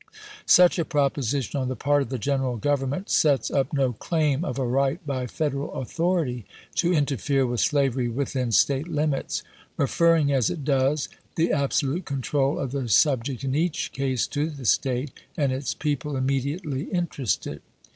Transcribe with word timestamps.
Such 0.47 0.79
a 0.79 0.83
proposition 0.83 1.59
on 1.59 1.67
the 1.67 1.75
part 1.75 2.01
of 2.01 2.09
the 2.09 2.17
General 2.17 2.57
Government 2.57 3.07
sets 3.07 3.51
up 3.51 3.71
no 3.71 3.93
claim 3.93 4.43
of 4.43 4.57
a 4.57 4.65
right 4.65 4.99
by 5.05 5.27
Federal 5.27 5.75
authority 5.79 6.43
to 6.73 6.91
interfere 6.91 7.45
with 7.45 7.59
slavery 7.59 8.09
within 8.09 8.51
State 8.51 8.87
limits, 8.87 9.43
referring, 9.77 10.33
as 10.33 10.49
it 10.49 10.63
does, 10.65 11.07
the 11.35 11.51
absolute 11.51 12.05
control 12.05 12.57
of 12.57 12.71
the 12.71 12.89
subject 12.89 13.43
in 13.43 13.53
each 13.53 13.91
case 13.91 14.25
to 14.25 14.49
the 14.49 14.65
State 14.65 15.11
and 15.37 15.51
its 15.51 15.75
people 15.75 16.13
imme 16.13 16.43
diately 16.59 16.91
interested. 16.91 17.61